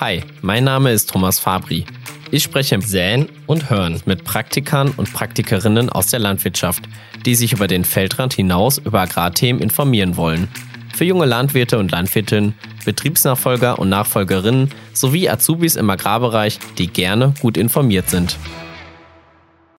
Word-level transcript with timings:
Hi, 0.00 0.22
mein 0.40 0.64
Name 0.64 0.90
ist 0.90 1.10
Thomas 1.10 1.38
Fabri. 1.38 1.84
Ich 2.30 2.42
spreche 2.42 2.74
im 2.74 2.80
Säen 2.80 3.28
und 3.46 3.68
Hören 3.68 4.00
mit 4.06 4.24
Praktikern 4.24 4.90
und 4.96 5.12
Praktikerinnen 5.12 5.90
aus 5.90 6.06
der 6.06 6.18
Landwirtschaft, 6.18 6.84
die 7.26 7.34
sich 7.34 7.52
über 7.52 7.68
den 7.68 7.84
Feldrand 7.84 8.32
hinaus 8.32 8.78
über 8.78 9.02
Agrarthemen 9.02 9.60
informieren 9.60 10.16
wollen. 10.16 10.48
Für 10.96 11.04
junge 11.04 11.26
Landwirte 11.26 11.78
und 11.78 11.90
Landwirtinnen, 11.90 12.54
Betriebsnachfolger 12.86 13.78
und 13.78 13.90
Nachfolgerinnen 13.90 14.70
sowie 14.94 15.28
Azubis 15.28 15.76
im 15.76 15.90
Agrarbereich, 15.90 16.58
die 16.78 16.86
gerne 16.86 17.34
gut 17.40 17.58
informiert 17.58 18.08
sind. 18.08 18.38